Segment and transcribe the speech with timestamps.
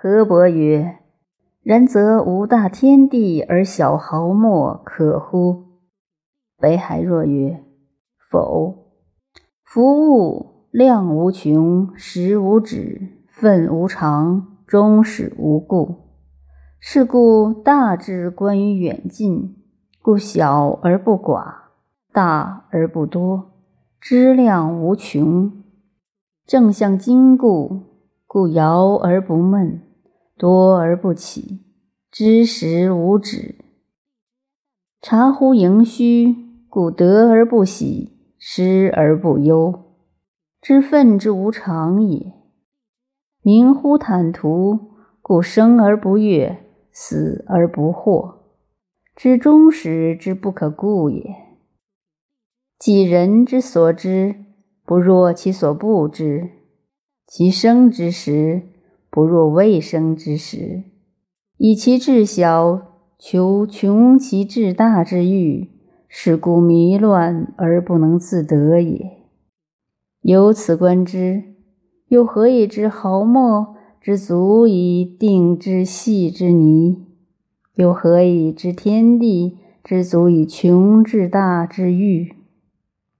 [0.00, 0.98] 河伯曰
[1.60, 5.64] ：“然则无大天地而小毫末，可乎？”
[6.56, 7.64] 北海若曰
[8.30, 8.92] ：“否。
[9.64, 15.96] 夫物量无穷，时无止，分无常，终始无故。
[16.78, 19.56] 是故大智观于远近，
[20.00, 21.52] 故小而不寡，
[22.12, 23.50] 大而不多，
[24.00, 25.50] 知量无穷。
[26.46, 27.80] 正向经故，
[28.28, 29.82] 故摇而不闷。”
[30.38, 31.64] 多而不起，
[32.12, 33.56] 知时无止；
[35.02, 36.32] 察乎盈虚，
[36.68, 39.96] 故得而不喜，失而不忧。
[40.60, 42.34] 知分之无常也。
[43.42, 44.78] 明乎坦途，
[45.20, 48.36] 故生而不悦，死而不惑。
[49.16, 51.34] 知终始之不可故也。
[52.78, 54.36] 己人之所知，
[54.84, 56.48] 不若其所不知。
[57.26, 58.77] 其生之时。
[59.18, 60.84] 不若未生之时，
[61.56, 62.82] 以其智小
[63.18, 65.70] 求穷其志大之欲，
[66.06, 69.24] 是故迷乱而不能自得也。
[70.20, 71.42] 由此观之，
[72.06, 77.04] 又何以知毫末之足以定之细之泥？
[77.74, 82.36] 又何以知天地之足以穷至大之欲？